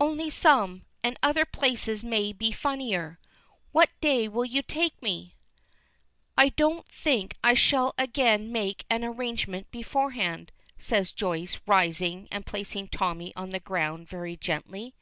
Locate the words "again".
7.98-8.50